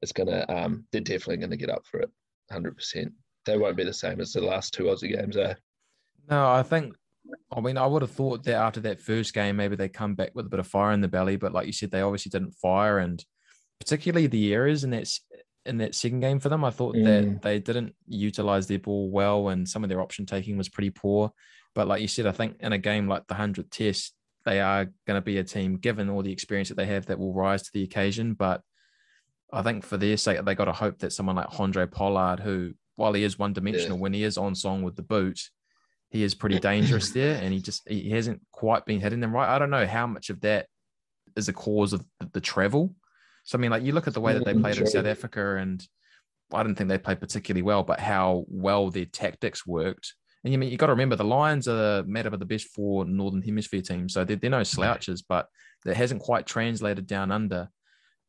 it's 0.02 0.12
gonna, 0.12 0.44
um, 0.48 0.84
they're 0.90 1.00
definitely 1.00 1.38
gonna 1.38 1.56
get 1.56 1.70
up 1.70 1.86
for 1.86 2.00
it, 2.00 2.10
hundred 2.50 2.76
percent. 2.76 3.12
They 3.44 3.56
won't 3.56 3.76
be 3.76 3.84
the 3.84 3.92
same 3.92 4.20
as 4.20 4.32
the 4.32 4.40
last 4.40 4.74
two 4.74 4.84
Aussie 4.84 5.16
games, 5.16 5.36
eh? 5.36 5.54
No, 6.28 6.50
I 6.50 6.62
think. 6.62 6.94
I 7.52 7.60
mean, 7.60 7.76
I 7.76 7.86
would 7.86 8.02
have 8.02 8.12
thought 8.12 8.44
that 8.44 8.54
after 8.54 8.80
that 8.80 9.00
first 9.00 9.34
game, 9.34 9.56
maybe 9.56 9.74
they 9.74 9.88
come 9.88 10.14
back 10.14 10.30
with 10.34 10.46
a 10.46 10.48
bit 10.48 10.60
of 10.60 10.66
fire 10.66 10.92
in 10.92 11.00
the 11.00 11.08
belly. 11.08 11.36
But 11.36 11.52
like 11.52 11.66
you 11.66 11.72
said, 11.72 11.90
they 11.90 12.00
obviously 12.00 12.30
didn't 12.30 12.52
fire, 12.52 12.98
and 12.98 13.24
particularly 13.80 14.26
the 14.26 14.54
errors 14.54 14.84
in 14.84 14.90
that 14.90 15.08
in 15.66 15.78
that 15.78 15.94
second 15.94 16.20
game 16.20 16.38
for 16.40 16.48
them, 16.48 16.64
I 16.64 16.70
thought 16.70 16.94
Mm. 16.94 17.04
that 17.04 17.42
they 17.42 17.58
didn't 17.58 17.94
utilize 18.06 18.66
their 18.66 18.78
ball 18.78 19.10
well, 19.10 19.48
and 19.48 19.68
some 19.68 19.82
of 19.84 19.90
their 19.90 20.00
option 20.00 20.26
taking 20.26 20.56
was 20.56 20.68
pretty 20.68 20.90
poor. 20.90 21.32
But 21.74 21.88
like 21.88 22.00
you 22.00 22.08
said, 22.08 22.26
I 22.26 22.32
think 22.32 22.56
in 22.60 22.72
a 22.72 22.78
game 22.78 23.08
like 23.08 23.26
the 23.26 23.34
hundredth 23.34 23.70
test, 23.70 24.14
they 24.44 24.60
are 24.60 24.84
going 25.06 25.16
to 25.16 25.20
be 25.20 25.38
a 25.38 25.44
team, 25.44 25.76
given 25.76 26.08
all 26.08 26.22
the 26.22 26.32
experience 26.32 26.68
that 26.68 26.76
they 26.76 26.86
have, 26.86 27.06
that 27.06 27.18
will 27.18 27.34
rise 27.34 27.62
to 27.64 27.70
the 27.72 27.82
occasion. 27.82 28.34
But 28.34 28.62
I 29.52 29.62
think 29.62 29.84
for 29.84 29.96
their 29.96 30.16
sake, 30.16 30.44
they 30.44 30.54
got 30.54 30.66
to 30.66 30.72
hope 30.72 30.98
that 31.00 31.12
someone 31.12 31.36
like 31.36 31.58
Andre 31.60 31.86
Pollard, 31.86 32.40
who 32.40 32.74
while 32.94 33.12
he 33.12 33.24
is 33.24 33.38
one 33.38 33.52
dimensional, 33.52 33.98
when 33.98 34.14
he 34.14 34.22
is 34.22 34.38
on 34.38 34.54
song 34.54 34.82
with 34.82 34.96
the 34.96 35.02
boot, 35.02 35.40
he 36.10 36.22
is 36.22 36.34
pretty 36.34 36.58
dangerous 36.60 37.10
there, 37.10 37.38
and 37.42 37.52
he 37.52 37.60
just 37.60 37.86
he 37.88 38.10
hasn't 38.10 38.40
quite 38.52 38.86
been 38.86 39.00
hitting 39.00 39.20
them 39.20 39.34
right. 39.34 39.48
I 39.54 39.58
don't 39.58 39.70
know 39.70 39.86
how 39.86 40.06
much 40.06 40.30
of 40.30 40.40
that 40.42 40.66
is 41.36 41.48
a 41.48 41.52
cause 41.52 41.92
of 41.92 42.04
the, 42.20 42.30
the 42.32 42.40
travel. 42.40 42.94
So 43.46 43.56
I 43.56 43.60
mean, 43.60 43.70
like 43.70 43.82
you 43.82 43.92
look 43.92 44.06
at 44.06 44.14
the 44.14 44.20
way 44.20 44.34
that 44.34 44.44
they 44.44 44.52
Mm, 44.52 44.60
played 44.60 44.76
in. 44.76 44.86
South 44.86 45.06
Africa, 45.06 45.56
and 45.56 45.82
I 46.52 46.62
didn't 46.62 46.76
think 46.76 46.88
they 46.88 46.98
played 46.98 47.20
particularly 47.20 47.62
well, 47.62 47.82
but 47.82 47.98
how 47.98 48.44
well 48.48 48.90
their 48.90 49.06
tactics 49.06 49.66
worked. 49.66 50.14
And 50.44 50.52
you 50.52 50.58
mean 50.58 50.70
you 50.70 50.76
got 50.76 50.86
to 50.86 50.92
remember 50.92 51.16
the 51.16 51.24
Lions 51.24 51.66
are 51.66 52.02
made 52.04 52.26
up 52.26 52.32
of 52.32 52.40
the 52.40 52.44
best 52.44 52.68
four 52.74 53.04
Northern 53.04 53.42
Hemisphere 53.42 53.82
teams, 53.82 54.12
so 54.12 54.24
they're, 54.24 54.36
they're 54.36 54.50
no 54.50 54.62
slouches, 54.62 55.22
but 55.22 55.48
that 55.84 55.96
hasn't 55.96 56.22
quite 56.22 56.44
translated 56.46 57.06
down 57.06 57.30
under. 57.32 57.68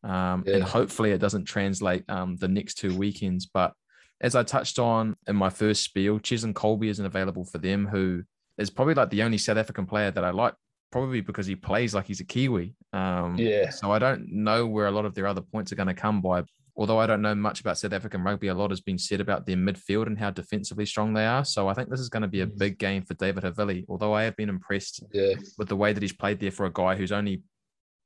Um, 0.03 0.43
And 0.47 0.63
hopefully 0.63 1.11
it 1.11 1.19
doesn't 1.19 1.45
translate 1.45 2.03
um, 2.09 2.35
the 2.37 2.47
next 2.47 2.75
two 2.75 2.95
weekends. 2.95 3.45
But 3.45 3.73
as 4.21 4.35
I 4.35 4.43
touched 4.43 4.79
on 4.79 5.15
in 5.27 5.35
my 5.35 5.49
first 5.49 5.83
spiel, 5.83 6.19
Cheslin 6.19 6.53
Kolbe 6.53 6.87
isn't 6.87 7.05
available 7.05 7.45
for 7.45 7.57
them, 7.57 7.87
who 7.87 8.23
is 8.57 8.69
probably 8.69 8.93
like 8.93 9.09
the 9.09 9.23
only 9.23 9.37
South 9.37 9.57
African 9.57 9.85
player 9.85 10.11
that 10.11 10.23
I 10.23 10.29
like, 10.29 10.53
probably 10.91 11.21
because 11.21 11.45
he 11.45 11.55
plays 11.55 11.93
like 11.93 12.05
he's 12.05 12.19
a 12.21 12.25
Kiwi. 12.25 12.75
Um, 12.93 13.35
Yeah. 13.37 13.69
So 13.69 13.91
I 13.91 13.99
don't 13.99 14.31
know 14.31 14.65
where 14.67 14.87
a 14.87 14.91
lot 14.91 15.05
of 15.05 15.13
their 15.15 15.27
other 15.27 15.41
points 15.41 15.71
are 15.71 15.75
going 15.75 15.87
to 15.87 15.93
come 15.93 16.21
by. 16.21 16.43
Although 16.79 16.99
I 16.99 17.07
don't 17.07 17.23
know 17.23 17.33
much 17.33 17.59
about 17.59 17.79
South 17.79 17.93
African 17.93 18.23
rugby, 18.23 18.49
a 18.49 18.53
lot 18.53 18.69
has 18.69 18.81
been 18.81 18.99
said 18.99 19.19
about 19.19 19.47
their 19.47 19.55
midfield 19.57 20.05
and 20.05 20.17
how 20.17 20.29
defensively 20.29 20.85
strong 20.85 21.11
they 21.13 21.25
are. 21.25 21.43
So 21.43 21.67
I 21.67 21.73
think 21.73 21.89
this 21.89 21.99
is 21.99 22.09
going 22.09 22.21
to 22.21 22.27
be 22.27 22.41
a 22.41 22.45
big 22.47 22.77
game 22.77 23.03
for 23.03 23.15
David 23.15 23.43
Havili. 23.43 23.83
Although 23.89 24.13
I 24.13 24.23
have 24.23 24.35
been 24.35 24.49
impressed 24.49 25.03
Yeah. 25.11 25.33
with 25.57 25.69
the 25.69 25.75
way 25.75 25.91
that 25.91 26.03
he's 26.03 26.13
played 26.13 26.39
there 26.39 26.51
for 26.51 26.65
a 26.67 26.71
guy 26.71 26.95
whose 26.95 27.11
only 27.11 27.41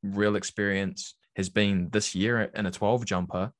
real 0.03 0.35
experience 0.37 1.15
has 1.35 1.49
been 1.49 1.89
this 1.91 2.15
year 2.15 2.43
in 2.55 2.65
a 2.65 2.71
12 2.71 3.05
jumper. 3.05 3.51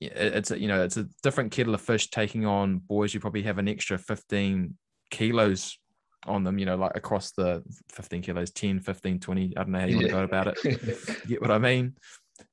It's 0.00 0.50
a, 0.50 0.58
you 0.58 0.68
know 0.68 0.82
it's 0.82 0.96
a 0.98 1.06
different 1.22 1.52
kettle 1.52 1.72
of 1.74 1.80
fish 1.80 2.10
taking 2.10 2.44
on 2.44 2.78
boys 2.78 3.12
who 3.12 3.20
probably 3.20 3.42
have 3.44 3.58
an 3.58 3.68
extra 3.68 3.96
15 3.96 4.76
kilos 5.10 5.78
on 6.26 6.44
them, 6.44 6.58
you 6.58 6.66
know, 6.66 6.76
like 6.76 6.92
across 6.94 7.32
the 7.32 7.62
15 7.92 8.22
kilos, 8.22 8.50
10, 8.50 8.80
15, 8.80 9.20
20. 9.20 9.54
I 9.56 9.62
don't 9.62 9.72
know 9.72 9.80
how 9.80 9.86
you 9.86 9.96
want 9.96 10.06
to 10.08 10.12
go 10.12 10.22
about 10.22 10.46
it. 10.48 10.58
You 10.64 10.76
get 11.28 11.40
what 11.40 11.50
I 11.50 11.58
mean? 11.58 11.94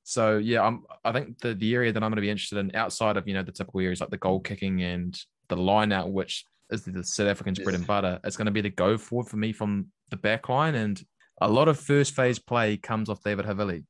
So 0.03 0.37
yeah, 0.37 0.61
I'm 0.61 0.83
I 1.03 1.11
think 1.11 1.39
the, 1.39 1.53
the 1.53 1.73
area 1.73 1.91
that 1.91 2.03
I'm 2.03 2.09
going 2.09 2.17
to 2.17 2.21
be 2.21 2.29
interested 2.29 2.59
in 2.59 2.75
outside 2.75 3.17
of 3.17 3.27
you 3.27 3.33
know 3.33 3.43
the 3.43 3.51
typical 3.51 3.79
areas 3.81 4.01
like 4.01 4.09
the 4.09 4.17
goal 4.17 4.39
kicking 4.39 4.81
and 4.83 5.19
the 5.47 5.55
line 5.57 5.91
out, 5.91 6.11
which 6.11 6.45
is 6.69 6.83
the 6.83 7.03
South 7.03 7.27
Africans' 7.27 7.59
bread 7.59 7.75
and 7.75 7.85
butter, 7.85 8.19
it's 8.23 8.37
going 8.37 8.45
to 8.45 8.51
be 8.51 8.61
the 8.61 8.69
go 8.69 8.97
forward 8.97 9.27
for 9.27 9.37
me 9.37 9.51
from 9.51 9.87
the 10.09 10.17
back 10.17 10.49
line. 10.49 10.75
And 10.75 11.01
a 11.41 11.49
lot 11.49 11.67
of 11.67 11.79
first 11.79 12.15
phase 12.15 12.39
play 12.39 12.77
comes 12.77 13.09
off 13.09 13.23
David 13.23 13.45
Havili. 13.45 13.83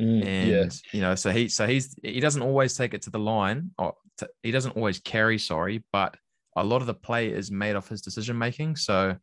Mm, 0.00 0.26
And 0.26 0.50
yeah. 0.50 0.66
you 0.92 1.00
know, 1.00 1.14
so 1.14 1.30
he 1.30 1.48
so 1.48 1.66
he's 1.66 1.94
he 2.02 2.20
doesn't 2.20 2.42
always 2.42 2.76
take 2.76 2.94
it 2.94 3.02
to 3.02 3.10
the 3.10 3.18
line, 3.18 3.70
or 3.78 3.94
t- 4.18 4.26
he 4.42 4.50
doesn't 4.50 4.76
always 4.76 4.98
carry, 4.98 5.38
sorry, 5.38 5.84
but 5.92 6.16
a 6.56 6.64
lot 6.64 6.80
of 6.80 6.86
the 6.86 6.94
play 6.94 7.28
is 7.28 7.50
made 7.50 7.76
off 7.76 7.88
his 7.88 8.00
decision 8.00 8.36
making. 8.38 8.76
So 8.76 9.16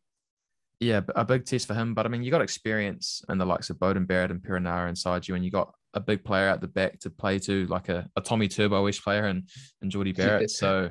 yeah, 0.80 1.00
a 1.14 1.24
big 1.24 1.44
test 1.44 1.66
for 1.66 1.74
him. 1.74 1.94
But 1.94 2.06
I 2.06 2.08
mean, 2.08 2.22
you 2.22 2.30
got 2.30 2.40
experience 2.42 3.22
in 3.28 3.38
the 3.38 3.44
likes 3.46 3.70
of 3.70 3.76
Beauden 3.78 4.06
Barrett 4.06 4.30
and 4.30 4.40
Perenara 4.42 4.88
inside 4.88 5.26
you, 5.28 5.34
and 5.34 5.44
you 5.44 5.50
got 5.50 5.72
a 5.94 6.00
big 6.00 6.24
player 6.24 6.48
at 6.48 6.60
the 6.60 6.66
back 6.68 6.98
to 7.00 7.10
play 7.10 7.38
to, 7.40 7.66
like 7.66 7.88
a, 7.88 8.08
a 8.16 8.20
Tommy 8.20 8.48
Turbo-ish 8.48 9.02
player 9.02 9.24
and 9.26 9.48
and 9.82 9.90
Jordie 9.90 10.12
Barrett. 10.12 10.50
So 10.50 10.90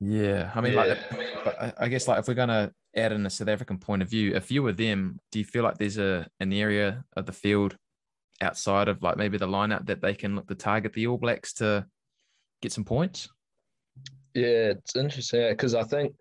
yeah, 0.00 0.50
I 0.54 0.60
mean, 0.60 0.74
like, 0.74 0.98
but 1.44 1.62
I- 1.62 1.72
I 1.78 1.88
guess 1.88 2.06
like 2.08 2.18
if 2.20 2.28
we're 2.28 2.34
gonna 2.34 2.72
add 2.96 3.12
in 3.12 3.26
a 3.26 3.30
South 3.30 3.48
African 3.48 3.78
point 3.78 4.02
of 4.02 4.08
view, 4.10 4.34
if 4.34 4.50
you 4.50 4.62
were 4.62 4.72
them, 4.72 5.18
do 5.30 5.38
you 5.38 5.44
feel 5.44 5.62
like 5.64 5.78
there's 5.78 5.98
a 5.98 6.26
an 6.40 6.52
area 6.52 7.04
of 7.16 7.26
the 7.26 7.32
field 7.32 7.76
outside 8.40 8.88
of 8.88 9.02
like 9.02 9.16
maybe 9.18 9.36
the 9.38 9.46
lineup 9.46 9.86
that 9.86 10.00
they 10.00 10.14
can 10.14 10.36
look 10.36 10.48
to 10.48 10.54
target 10.54 10.92
the 10.94 11.06
All 11.06 11.18
Blacks 11.18 11.52
to 11.54 11.84
get 12.62 12.72
some 12.72 12.84
points? 12.84 13.28
Yeah, 14.34 14.72
it's 14.76 14.96
interesting 14.96 15.48
because 15.50 15.74
I 15.74 15.82
think, 15.82 16.14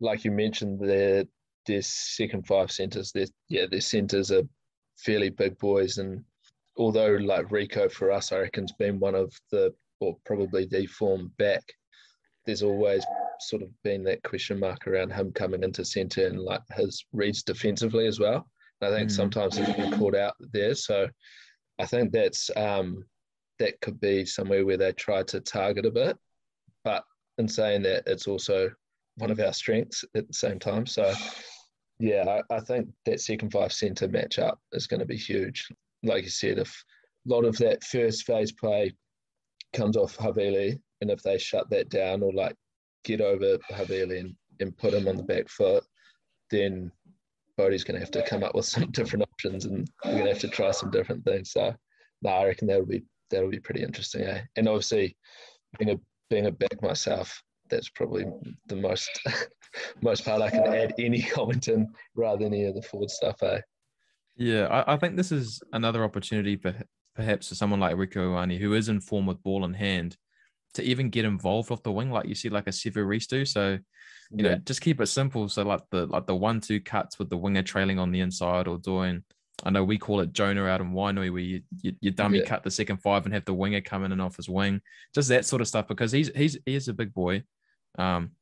like 0.00 0.24
you 0.24 0.30
mentioned, 0.30 0.80
their 0.80 1.24
their 1.66 1.82
second 1.82 2.46
five 2.46 2.70
centers, 2.70 3.12
their 3.12 3.26
yeah, 3.48 3.66
their 3.70 3.80
centers 3.80 4.30
are 4.30 4.42
fairly 4.98 5.30
big 5.30 5.58
boys, 5.58 5.98
and 5.98 6.24
although 6.76 7.12
like 7.12 7.48
Rieko 7.48 7.90
for 7.90 8.10
us, 8.10 8.32
I 8.32 8.38
reckon's 8.38 8.72
been 8.72 8.98
one 8.98 9.14
of 9.14 9.32
the 9.50 9.74
or 10.00 10.16
probably 10.26 10.66
the 10.66 10.86
form 10.86 11.32
back. 11.38 11.62
There's 12.46 12.62
always 12.62 13.04
sort 13.40 13.62
of 13.62 13.68
been 13.82 14.04
that 14.04 14.22
question 14.22 14.60
mark 14.60 14.86
around 14.86 15.12
him 15.12 15.32
coming 15.32 15.62
into 15.62 15.84
center 15.84 16.26
and 16.26 16.40
like 16.40 16.60
his 16.76 17.04
reads 17.12 17.42
defensively 17.42 18.06
as 18.06 18.20
well. 18.20 18.46
And 18.80 18.92
I 18.92 18.98
think 18.98 19.10
Mm. 19.10 19.14
sometimes 19.14 19.56
he's 19.56 19.74
been 19.74 19.92
caught 19.98 20.14
out 20.14 20.34
there. 20.52 20.74
So 20.74 21.08
I 21.78 21.86
think 21.86 22.12
that's 22.12 22.50
um, 22.56 23.04
that 23.58 23.80
could 23.80 23.98
be 24.00 24.24
somewhere 24.26 24.66
where 24.66 24.76
they 24.76 24.92
try 24.92 25.22
to 25.22 25.40
target 25.40 25.86
a 25.86 25.90
bit. 25.90 26.18
But 26.82 27.04
in 27.38 27.48
saying 27.48 27.82
that, 27.82 28.04
it's 28.06 28.26
also 28.26 28.70
one 29.16 29.30
of 29.30 29.40
our 29.40 29.52
strengths 29.52 30.04
at 30.14 30.26
the 30.26 30.34
same 30.34 30.58
time. 30.58 30.86
So, 30.86 31.12
yeah, 31.98 32.40
I, 32.50 32.54
I 32.54 32.60
think 32.60 32.88
that 33.06 33.20
second 33.20 33.50
five 33.50 33.72
centre 33.72 34.08
matchup 34.08 34.56
is 34.72 34.86
going 34.86 35.00
to 35.00 35.06
be 35.06 35.16
huge. 35.16 35.68
Like 36.02 36.24
you 36.24 36.30
said, 36.30 36.58
if 36.58 36.84
a 37.26 37.32
lot 37.32 37.44
of 37.44 37.56
that 37.58 37.84
first 37.84 38.24
phase 38.24 38.52
play 38.52 38.92
comes 39.72 39.96
off 39.96 40.16
Havili, 40.16 40.78
and 41.00 41.10
if 41.10 41.22
they 41.22 41.38
shut 41.38 41.68
that 41.70 41.88
down 41.88 42.22
or 42.22 42.32
like 42.32 42.54
get 43.04 43.20
over 43.20 43.58
Havili 43.70 44.20
and, 44.20 44.34
and 44.60 44.76
put 44.76 44.94
him 44.94 45.08
on 45.08 45.16
the 45.16 45.22
back 45.22 45.48
foot, 45.48 45.84
then 46.50 46.90
Bodie's 47.56 47.84
going 47.84 47.94
to 47.94 48.00
have 48.00 48.10
to 48.12 48.22
come 48.22 48.42
up 48.42 48.54
with 48.54 48.64
some 48.66 48.90
different 48.90 49.24
options, 49.24 49.64
and 49.64 49.88
we're 50.04 50.12
going 50.12 50.24
to 50.24 50.32
have 50.32 50.40
to 50.40 50.48
try 50.48 50.70
some 50.70 50.90
different 50.90 51.24
things. 51.24 51.52
So, 51.52 51.74
no, 52.22 52.30
I 52.30 52.46
reckon 52.46 52.68
that'll 52.68 52.86
be 52.86 53.04
that'll 53.30 53.50
be 53.50 53.60
pretty 53.60 53.82
interesting. 53.82 54.22
Eh? 54.22 54.42
And 54.56 54.68
obviously, 54.68 55.16
being 55.78 55.90
a 55.90 56.00
being 56.30 56.46
a 56.46 56.52
back 56.52 56.82
myself, 56.82 57.42
that's 57.70 57.88
probably 57.88 58.24
the 58.66 58.76
most 58.76 59.10
most 60.02 60.24
part 60.24 60.42
I 60.42 60.50
can 60.50 60.66
add 60.66 60.94
any 60.98 61.22
comment 61.22 61.68
in 61.68 61.88
rather 62.14 62.44
than 62.44 62.54
any 62.54 62.64
of 62.64 62.74
the 62.74 62.82
forward 62.82 63.10
stuff. 63.10 63.42
Eh? 63.42 63.60
Yeah, 64.36 64.66
I, 64.66 64.94
I 64.94 64.96
think 64.96 65.16
this 65.16 65.32
is 65.32 65.62
another 65.72 66.04
opportunity 66.04 66.56
for 66.56 66.74
perhaps 67.14 67.48
for 67.48 67.54
someone 67.54 67.80
like 67.80 67.96
Rieko 67.96 68.16
Ioane, 68.16 68.58
who 68.58 68.74
is 68.74 68.88
in 68.88 69.00
form 69.00 69.26
with 69.26 69.42
ball 69.42 69.64
in 69.64 69.74
hand, 69.74 70.16
to 70.74 70.82
even 70.82 71.08
get 71.08 71.24
involved 71.24 71.70
off 71.70 71.82
the 71.82 71.92
wing, 71.92 72.10
like 72.10 72.26
you 72.26 72.34
see, 72.34 72.48
like 72.48 72.66
a 72.66 72.72
do. 72.72 73.44
So, 73.44 73.70
you 73.70 73.80
yeah. 74.30 74.42
know, 74.42 74.56
just 74.64 74.80
keep 74.80 75.00
it 75.00 75.06
simple. 75.06 75.48
So, 75.48 75.62
like 75.62 75.82
the 75.90 76.06
like 76.06 76.26
the 76.26 76.34
one-two 76.34 76.80
cuts 76.80 77.18
with 77.18 77.30
the 77.30 77.36
winger 77.36 77.62
trailing 77.62 77.98
on 77.98 78.10
the 78.10 78.20
inside, 78.20 78.66
or 78.66 78.78
doing, 78.78 79.22
I 79.62 79.70
know 79.70 79.84
we 79.84 79.98
call 79.98 80.20
it 80.20 80.32
Jonah 80.32 80.64
out 80.64 80.80
in 80.80 80.92
Wainui, 80.92 81.30
where 81.30 81.40
you, 81.40 81.62
you, 81.80 81.92
you 82.00 82.10
dummy 82.10 82.38
yeah. 82.38 82.44
cut 82.44 82.64
the 82.64 82.70
second 82.70 82.98
five 82.98 83.24
and 83.24 83.34
have 83.34 83.44
the 83.44 83.54
winger 83.54 83.80
come 83.80 84.04
in 84.04 84.12
and 84.12 84.20
off 84.20 84.36
his 84.36 84.48
wing, 84.48 84.80
just 85.14 85.28
that 85.28 85.44
sort 85.44 85.62
of 85.62 85.68
stuff. 85.68 85.86
Because 85.86 86.10
he's 86.10 86.28
he's 86.34 86.58
he 86.66 86.74
is 86.74 86.88
a 86.88 86.94
big 86.94 87.14
boy. 87.14 87.44
Um, 87.96 88.32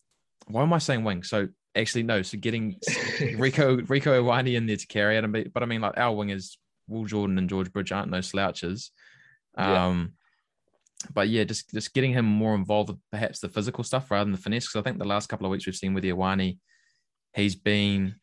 why 0.47 0.63
am 0.63 0.73
I 0.73 0.79
saying 0.79 1.05
wing? 1.05 1.23
So 1.23 1.49
actually, 1.77 2.05
no. 2.05 2.23
So 2.23 2.39
getting 2.39 2.77
Rico 3.37 3.77
Rieko 3.77 4.23
Ioane 4.23 4.55
in 4.55 4.67
there 4.67 4.77
to 4.77 4.87
carry 4.87 5.19
it, 5.19 5.53
but 5.53 5.63
I 5.63 5.67
mean, 5.67 5.83
like 5.83 5.99
our 5.99 6.15
wingers 6.15 6.57
Will 6.89 7.05
Jordan 7.05 7.39
and 7.39 7.49
George 7.49 7.73
Bridge 7.73 7.93
aren't 7.93 8.11
no 8.11 8.21
slouches. 8.21 8.91
Um, 9.57 10.15
yeah. 11.05 11.09
But 11.15 11.29
yeah, 11.29 11.45
just 11.45 11.71
just 11.71 11.95
getting 11.95 12.13
him 12.13 12.25
more 12.25 12.55
involved 12.55 12.91
with 12.91 12.99
perhaps 13.11 13.41
the 13.41 13.49
physical 13.49 13.85
stuff 13.85 14.11
rather 14.11 14.25
than 14.25 14.33
the 14.33 14.39
finesse. 14.39 14.67
Because 14.67 14.81
I 14.81 14.83
think 14.83 14.99
the 14.99 15.05
last 15.05 15.29
couple 15.29 15.47
of 15.47 15.51
weeks 15.51 15.67
we've 15.67 15.75
seen 15.75 15.95
with 15.95 16.05
Ioane, 16.05 16.59
he's 17.35 17.57
been 17.57 18.17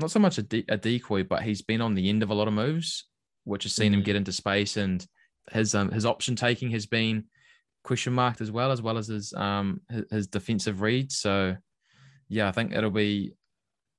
not 0.00 0.10
so 0.10 0.18
much 0.18 0.38
a, 0.38 0.42
de- 0.42 0.64
a, 0.68 0.76
decoy, 0.76 1.24
but 1.24 1.42
he's 1.42 1.62
been 1.62 1.80
on 1.80 1.94
the 1.94 2.08
end 2.08 2.22
of 2.22 2.30
a 2.30 2.34
lot 2.34 2.48
of 2.48 2.54
moves, 2.54 3.06
which 3.44 3.64
has 3.64 3.74
seen 3.74 3.92
mm-hmm. 3.92 4.00
him 4.00 4.04
get 4.04 4.16
into 4.16 4.32
space, 4.32 4.76
and 4.76 5.06
his 5.52 5.74
um, 5.74 5.90
his 5.90 6.06
option 6.06 6.36
taking 6.36 6.70
has 6.70 6.86
been 6.86 7.24
question 7.82 8.12
marked 8.12 8.40
as 8.40 8.50
well, 8.50 8.72
as 8.72 8.82
well 8.82 8.98
as 8.98 9.08
his 9.08 9.32
um 9.34 9.80
his, 9.88 10.04
his 10.10 10.26
defensive 10.26 10.80
reads. 10.80 11.18
So 11.18 11.56
yeah, 12.28 12.48
I 12.48 12.52
think 12.52 12.72
it'll 12.72 12.90
be 12.90 13.34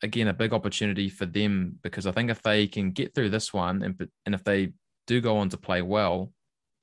again 0.03 0.27
a 0.27 0.33
big 0.33 0.53
opportunity 0.53 1.09
for 1.09 1.25
them 1.25 1.77
because 1.83 2.07
I 2.07 2.11
think 2.11 2.29
if 2.29 2.41
they 2.41 2.67
can 2.67 2.91
get 2.91 3.13
through 3.13 3.29
this 3.29 3.53
one 3.53 3.83
and 3.83 4.07
and 4.25 4.35
if 4.35 4.43
they 4.43 4.73
do 5.07 5.21
go 5.21 5.37
on 5.37 5.49
to 5.49 5.57
play 5.57 5.81
well, 5.81 6.31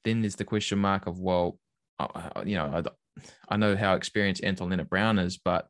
then 0.04 0.20
there's 0.20 0.37
the 0.37 0.44
question 0.44 0.78
mark 0.78 1.06
of 1.06 1.18
well, 1.18 1.58
you 2.44 2.56
know, 2.56 2.82
I, 2.84 3.22
I 3.48 3.56
know 3.56 3.76
how 3.76 3.94
experienced 3.94 4.44
Anton 4.44 4.70
Lienert-Brown 4.70 5.18
is, 5.18 5.38
but 5.38 5.68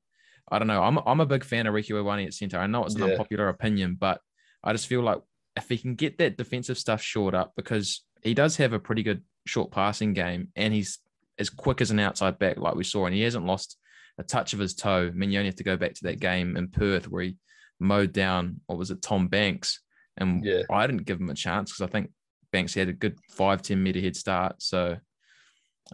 I 0.51 0.59
don't 0.59 0.69
know. 0.69 0.83
I'm 0.83 0.99
I'm 1.07 1.21
a 1.21 1.27
big 1.27 1.45
fan 1.45 1.67
of 1.67 1.75
Ricky 1.75 1.93
Ioane 1.93 2.27
at 2.27 2.35
centre. 2.35 2.59
I 2.59 2.67
know 2.67 2.85
it's 2.85 2.95
an 2.95 3.03
yeah. 3.03 3.13
unpopular 3.13 3.49
opinion, 3.49 3.97
but 3.99 4.21
I 4.63 4.73
just 4.73 4.87
feel 4.87 5.03
like 5.03 5.21
if 5.57 5.69
he 5.69 5.79
can 5.79 5.95
get 5.95 6.19
that 6.19 6.37
defensive 6.37 6.79
stuff 6.79 7.03
short 7.03 7.35
up 7.35 7.53
because 7.57 8.05
he 8.23 8.35
does 8.35 8.57
have 8.57 8.73
a 8.73 8.79
pretty 8.79 9.03
good 9.03 9.23
short 9.47 9.71
passing 9.71 10.13
game 10.13 10.49
and 10.57 10.73
he's 10.73 10.99
as 11.39 11.51
quick 11.51 11.81
as 11.81 11.91
an 11.91 12.01
outside 12.01 12.39
back 12.39 12.59
like 12.59 12.75
we 12.75 12.85
saw 12.85 13.07
and 13.07 13.15
he 13.15 13.23
hasn't 13.23 13.47
lost 13.47 13.77
a 14.19 14.23
touch 14.23 14.53
of 14.53 14.59
his 14.59 14.75
toe. 14.75 15.09
I 15.09 15.11
mean, 15.11 15.31
you 15.31 15.39
only 15.39 15.49
have 15.49 15.57
to 15.57 15.65
go 15.65 15.77
back 15.77 15.95
to 15.95 16.05
that 16.05 16.21
game 16.21 16.57
in 16.57 16.69
Perth 16.69 17.09
where 17.09 17.23
he 17.23 17.37
mowed 17.79 18.13
down, 18.13 18.61
what 18.67 18.79
was 18.79 18.91
it, 18.91 19.03
Tom 19.03 19.29
Banks. 19.29 19.81
And 20.17 20.45
yeah. 20.45 20.63
I 20.71 20.87
didn't 20.87 21.07
give 21.07 21.21
him 21.21 21.31
a 21.31 21.35
chance 21.35 21.71
because 21.71 21.89
I 21.89 21.93
think 21.93 22.11
Banks 22.51 22.75
had 22.75 22.89
a 22.89 22.93
good 22.93 23.19
five, 23.31 23.63
10 23.63 23.81
meter 23.81 24.01
head 24.01 24.17
start. 24.17 24.61
So 24.61 24.97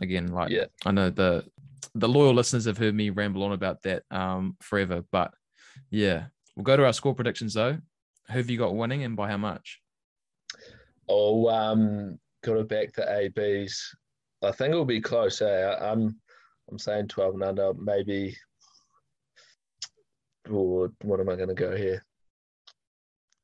again, 0.01 0.29
like 0.29 0.51
yeah. 0.51 0.67
I 0.87 0.93
know 0.93 1.11
the 1.11 1.45
the 1.95 2.09
loyal 2.09 2.35
listeners 2.35 2.65
have 2.65 2.79
heard 2.79 2.95
me 2.95 3.11
ramble 3.11 3.43
on 3.43 3.53
about 3.53 3.83
that 3.83 4.03
um, 4.11 4.57
forever. 4.61 5.05
But 5.11 5.33
yeah, 5.91 6.27
we'll 6.57 6.65
go 6.65 6.77
to 6.77 6.85
our 6.85 6.93
score 6.93 7.15
predictions 7.15 7.55
though. 7.55 7.79
Who 8.29 8.39
have 8.39 8.51
you 8.51 8.59
got 8.59 8.75
winning 8.75 9.05
and 9.05 9.17
by 9.17 9.29
how 9.29 9.37
much? 9.37 9.81
Oh, 11.09 11.49
um, 11.49 12.19
got 12.43 12.57
it 12.57 12.69
back 12.69 12.93
to 12.95 13.31
ABs. 13.39 13.95
I 14.43 14.53
think 14.53 14.71
it'll 14.71 14.85
be 14.85 15.01
close. 15.01 15.41
Eh? 15.43 15.77
I'm 15.81 16.19
I'm 16.71 16.79
saying 16.79 17.09
12 17.09 17.35
and 17.35 17.45
under, 17.45 17.75
maybe. 17.75 18.37
Or 20.51 20.91
what 21.03 21.21
am 21.21 21.29
I 21.29 21.37
going 21.37 21.49
to 21.49 21.55
go 21.55 21.77
here? 21.77 22.05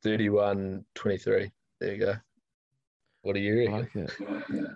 31 0.03 0.85
23. 0.95 1.51
There 1.81 1.93
you 1.93 1.99
go. 1.99 2.15
What 3.23 3.35
do 3.35 3.41
you 3.41 3.71
reckon? 3.71 4.09
like 4.19 4.49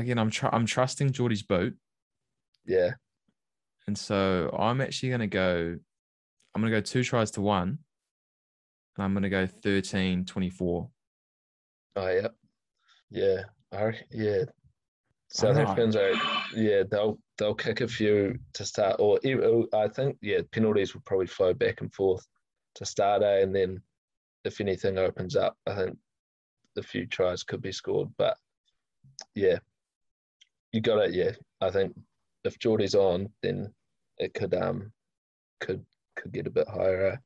Again, 0.00 0.18
I'm 0.18 0.30
tr- 0.30 0.52
I'm 0.52 0.66
trusting 0.66 1.12
Jordie's 1.12 1.42
boot. 1.42 1.76
Yeah. 2.66 2.92
And 3.86 3.96
so 3.96 4.54
I'm 4.58 4.80
actually 4.80 5.10
going 5.10 5.20
to 5.20 5.26
go. 5.26 5.76
I'm 6.54 6.60
going 6.60 6.72
to 6.72 6.76
go 6.78 6.82
two 6.82 7.04
tries 7.04 7.30
to 7.32 7.40
one. 7.40 7.78
And 8.96 9.04
I'm 9.04 9.12
going 9.12 9.22
to 9.22 9.28
go 9.28 9.46
13 9.46 10.24
24. 10.24 10.88
Oh, 11.96 12.08
yeah. 12.08 12.28
Yeah. 13.10 13.42
I, 13.72 13.92
yeah. 14.10 14.44
South 15.32 15.56
Africans 15.56 15.94
are 15.94 16.12
yeah 16.56 16.82
they'll 16.90 17.16
they'll 17.38 17.54
kick 17.54 17.82
a 17.82 17.88
few 17.88 18.36
to 18.54 18.64
start 18.64 18.96
or 18.98 19.20
I 19.72 19.86
think 19.86 20.16
yeah 20.20 20.40
penalties 20.50 20.92
will 20.92 21.02
probably 21.06 21.28
flow 21.28 21.54
back 21.54 21.80
and 21.80 21.94
forth 21.94 22.26
to 22.74 22.84
start 22.84 23.22
a 23.22 23.40
and 23.40 23.54
then 23.54 23.80
if 24.44 24.60
anything 24.60 24.98
opens 24.98 25.36
up 25.36 25.56
I 25.68 25.74
think 25.76 25.96
a 26.76 26.82
few 26.82 27.06
tries 27.06 27.44
could 27.44 27.62
be 27.62 27.70
scored 27.70 28.08
but 28.18 28.36
yeah 29.36 29.58
you 30.72 30.80
got 30.80 30.98
it 30.98 31.14
yeah 31.14 31.32
I 31.60 31.70
think 31.70 31.94
if 32.44 32.58
Jordie's 32.58 32.94
on 32.94 33.28
then 33.42 33.72
it 34.18 34.34
could 34.34 34.54
um 34.54 34.92
could 35.60 35.84
could 36.16 36.32
get 36.32 36.46
a 36.46 36.50
bit 36.50 36.68
higher. 36.68 37.12
Eh? 37.12 37.16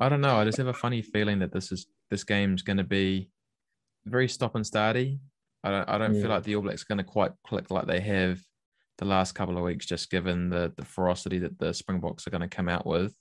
I 0.00 0.08
don't 0.08 0.20
know. 0.20 0.36
I 0.36 0.44
just 0.44 0.58
have 0.58 0.68
a 0.68 0.72
funny 0.72 1.02
feeling 1.02 1.40
that 1.40 1.52
this 1.52 1.72
is 1.72 1.86
this 2.10 2.24
game's 2.24 2.62
going 2.62 2.76
to 2.76 2.84
be 2.84 3.30
very 4.06 4.28
stop 4.28 4.54
and 4.54 4.64
starty. 4.64 5.18
I 5.64 5.70
don't 5.70 5.88
I 5.88 5.98
don't 5.98 6.14
yeah. 6.14 6.22
feel 6.22 6.30
like 6.30 6.44
the 6.44 6.56
All 6.56 6.62
Blacks 6.62 6.82
are 6.82 6.94
going 6.94 7.04
to 7.04 7.04
quite 7.04 7.32
click 7.46 7.70
like 7.70 7.86
they 7.86 8.00
have 8.00 8.40
the 8.98 9.04
last 9.04 9.34
couple 9.34 9.56
of 9.56 9.64
weeks, 9.64 9.86
just 9.86 10.10
given 10.10 10.50
the 10.50 10.72
the 10.76 10.84
ferocity 10.84 11.38
that 11.40 11.58
the 11.58 11.74
Springboks 11.74 12.26
are 12.26 12.30
going 12.30 12.42
to 12.42 12.48
come 12.48 12.68
out 12.68 12.86
with, 12.86 13.14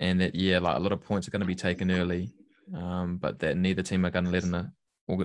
and 0.00 0.20
that 0.20 0.34
yeah, 0.34 0.58
like 0.58 0.76
a 0.76 0.80
lot 0.80 0.92
of 0.92 1.02
points 1.02 1.28
are 1.28 1.30
going 1.30 1.40
to 1.40 1.46
be 1.46 1.54
taken 1.54 1.90
early, 1.90 2.32
um, 2.74 3.18
but 3.18 3.38
that 3.40 3.56
neither 3.56 3.82
team 3.82 4.06
are 4.06 4.10
going 4.10 4.24
to 4.24 4.30
let 4.30 4.44
in 4.44 4.54
a 4.54 4.72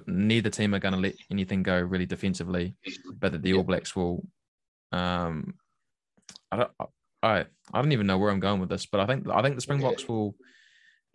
neither 0.08 0.50
team 0.50 0.76
are 0.76 0.80
going 0.80 0.94
to 0.94 1.00
let 1.00 1.16
anything 1.30 1.64
go 1.64 1.80
really 1.80 2.06
defensively, 2.06 2.76
but 3.20 3.32
that 3.32 3.42
the 3.42 3.54
All 3.54 3.64
Blacks 3.64 3.96
will. 3.96 4.26
Um, 4.92 5.56
I 6.52 6.58
don't. 6.58 6.72
I 7.24 7.46
I 7.74 7.82
don't 7.82 7.92
even 7.92 8.08
know 8.08 8.18
where 8.18 8.32
I'm 8.32 8.40
going 8.40 8.60
with 8.60 8.70
this, 8.70 8.86
but 8.86 9.00
I 9.00 9.06
think 9.06 9.28
I 9.30 9.42
think 9.42 9.56
the 9.56 9.62
Springboks 9.62 10.08
will 10.08 10.36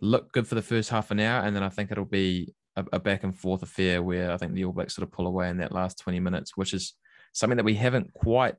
look 0.00 0.32
good 0.32 0.46
for 0.46 0.54
the 0.54 0.62
first 0.62 0.90
half 0.90 1.10
an 1.10 1.20
hour, 1.20 1.44
and 1.44 1.54
then 1.54 1.62
I 1.62 1.68
think 1.68 1.90
it'll 1.90 2.04
be 2.04 2.54
a, 2.76 2.84
a, 2.92 3.00
back 3.00 3.24
and 3.24 3.36
forth 3.36 3.62
affair 3.62 4.02
where 4.02 4.30
I 4.30 4.36
think 4.36 4.52
the 4.52 4.64
All 4.64 4.72
Blacks 4.72 4.94
sort 4.94 5.06
of 5.06 5.12
pull 5.12 5.26
away 5.26 5.48
in 5.48 5.58
that 5.58 5.72
last 5.72 5.98
20 5.98 6.20
minutes, 6.20 6.56
which 6.56 6.74
is 6.74 6.94
something 7.32 7.56
that 7.56 7.64
we 7.64 7.74
haven't 7.74 8.12
quite 8.12 8.56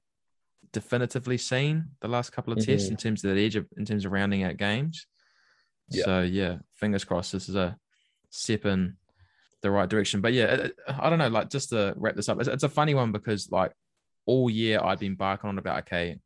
definitively 0.74 1.38
seen 1.38 1.86
the 2.02 2.08
last 2.08 2.32
couple 2.32 2.54
of 2.54 2.60
mm-hmm. 2.60 2.72
tests 2.72 2.90
in 2.90 2.98
terms 2.98 3.24
of 3.24 3.36
the 3.36 3.46
edge 3.46 3.56
of, 3.56 3.66
in 3.78 3.86
terms 3.86 4.06
of 4.06 4.12
rounding 4.12 4.44
out 4.44 4.58
games. 4.58 5.06
Yeah. 5.90 6.04
So 6.06 6.22
yeah, 6.22 6.58
fingers 6.76 7.06
crossed. 7.06 7.32
This 7.32 7.50
is 7.50 7.56
a 7.56 7.78
step 8.30 8.66
in 8.66 8.98
the 9.62 9.72
right 9.72 9.90
direction. 9.90 10.22
But 10.22 10.34
yeah, 10.34 10.46
uh, 10.46 10.68
uh, 10.88 10.98
I 11.00 11.10
don't 11.10 11.20
know. 11.20 11.30
Like 11.30 11.50
just 11.50 11.70
to 11.70 11.94
wrap 11.98 12.16
this 12.16 12.30
up, 12.30 12.40
it's, 12.40 12.50
it's 12.50 12.64
a 12.64 12.70
funny 12.70 12.94
one 12.94 13.12
because 13.12 13.52
like 13.52 13.72
all 14.26 14.50
year 14.50 14.80
I've 14.84 15.00
been 15.00 15.16
barking 15.16 15.50
on 15.50 15.58
about 15.58 15.80
okay, 15.80 16.18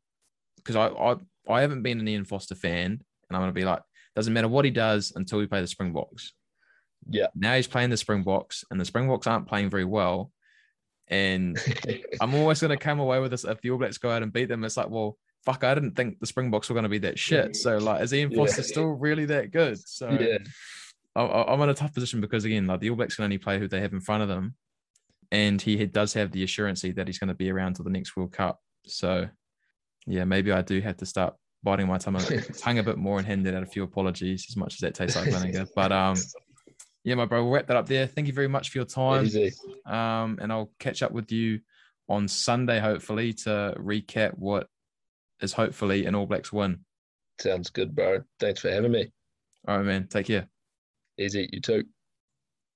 because 0.56 0.76
I, 0.76 0.88
I 0.88 1.16
I 1.48 1.60
haven't 1.60 1.82
been 1.82 2.00
an 2.00 2.08
Ian 2.08 2.24
Foster 2.24 2.54
fan, 2.54 2.90
and 2.90 3.36
I'm 3.36 3.42
gonna 3.42 3.52
be 3.52 3.64
like, 3.64 3.82
doesn't 4.14 4.32
matter 4.32 4.48
what 4.48 4.64
he 4.64 4.70
does 4.70 5.12
until 5.16 5.38
we 5.38 5.46
play 5.46 5.60
the 5.60 5.66
Springboks. 5.66 6.32
Yeah. 7.08 7.26
Now 7.34 7.56
he's 7.56 7.66
playing 7.66 7.90
the 7.90 7.96
Springboks, 7.96 8.64
and 8.70 8.80
the 8.80 8.84
Springboks 8.84 9.26
aren't 9.26 9.48
playing 9.48 9.70
very 9.70 9.84
well. 9.84 10.30
And 11.08 11.58
I'm 12.20 12.34
always 12.34 12.60
to 12.60 12.76
come 12.76 13.00
away 13.00 13.18
with 13.20 13.30
this 13.30 13.44
if 13.44 13.60
the 13.60 13.70
All 13.70 13.78
Blacks 13.78 13.98
go 13.98 14.10
out 14.10 14.22
and 14.22 14.32
beat 14.32 14.48
them. 14.48 14.64
It's 14.64 14.76
like, 14.76 14.88
well, 14.88 15.18
fuck, 15.44 15.64
I 15.64 15.74
didn't 15.74 15.96
think 15.96 16.20
the 16.20 16.26
Springboks 16.26 16.70
were 16.70 16.80
to 16.80 16.88
be 16.88 16.98
that 16.98 17.18
shit. 17.18 17.56
So, 17.56 17.78
like, 17.78 18.02
is 18.02 18.14
Ian 18.14 18.34
Foster 18.34 18.62
yeah. 18.62 18.66
still 18.66 18.86
really 18.86 19.24
that 19.26 19.50
good? 19.50 19.78
So, 19.78 20.10
yeah. 20.10 20.38
I, 21.14 21.52
am 21.52 21.60
in 21.62 21.68
a 21.68 21.74
tough 21.74 21.94
position 21.94 22.20
because, 22.20 22.44
again, 22.44 22.66
like 22.66 22.80
the 22.80 22.90
All 22.90 22.96
Blacks 22.96 23.16
can 23.16 23.24
only 23.24 23.38
play 23.38 23.58
who 23.58 23.68
they 23.68 23.80
have 23.80 23.92
in 23.92 24.00
front 24.00 24.22
of 24.22 24.28
them. 24.28 24.54
And 25.30 25.60
he 25.60 25.84
does 25.86 26.12
have 26.14 26.30
the 26.30 26.42
assurance 26.42 26.82
that 26.82 27.06
he's 27.06 27.18
going 27.18 27.28
to 27.28 27.34
be 27.34 27.50
around 27.50 27.74
till 27.74 27.84
the 27.84 27.90
next 27.90 28.16
World 28.16 28.32
Cup. 28.32 28.60
So, 28.86 29.28
yeah, 30.06 30.24
maybe 30.24 30.52
I 30.52 30.62
do 30.62 30.80
have 30.80 30.98
to 30.98 31.06
start 31.06 31.34
biting 31.62 31.86
my 31.86 31.98
tongue, 31.98 32.18
tongue 32.58 32.78
a 32.78 32.82
bit 32.82 32.98
more 32.98 33.18
and 33.18 33.26
handing 33.26 33.54
out 33.54 33.62
a 33.62 33.66
few 33.66 33.82
apologies 33.82 34.46
as 34.48 34.56
much 34.56 34.74
as 34.74 34.80
that 34.80 34.94
tastes 34.94 35.16
like 35.16 35.30
vinegar. 35.32 35.66
But 35.74 35.92
um, 35.92 36.16
Yeah, 37.04 37.14
my 37.14 37.24
bro. 37.24 37.44
We'll 37.44 37.52
wrap 37.52 37.66
that 37.68 37.76
up 37.76 37.86
there. 37.86 38.06
Thank 38.06 38.26
you 38.26 38.32
very 38.32 38.48
much 38.48 38.70
for 38.70 38.78
your 38.78 38.84
time. 38.84 39.24
Easy. 39.24 39.52
Um, 39.86 40.38
and 40.40 40.52
I'll 40.52 40.70
catch 40.78 41.02
up 41.02 41.12
with 41.12 41.32
you 41.32 41.60
on 42.08 42.28
Sunday, 42.28 42.78
hopefully, 42.78 43.32
to 43.32 43.74
recap 43.78 44.36
what 44.38 44.66
is 45.40 45.52
hopefully 45.52 46.06
an 46.06 46.14
All 46.14 46.26
Blacks 46.26 46.52
win. 46.52 46.80
Sounds 47.40 47.70
good, 47.70 47.94
bro. 47.94 48.22
Thanks 48.38 48.60
for 48.60 48.70
having 48.70 48.92
me. 48.92 49.12
All 49.66 49.76
right, 49.76 49.86
man. 49.86 50.08
Take 50.08 50.26
care. 50.26 50.48
Easy. 51.18 51.48
You 51.52 51.60
too. 51.60 51.84